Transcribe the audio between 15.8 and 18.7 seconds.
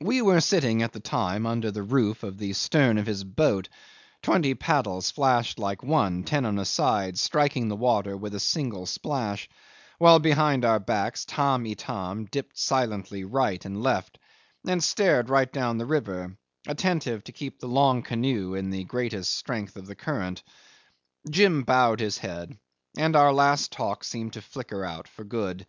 river, attentive to keep the long canoe in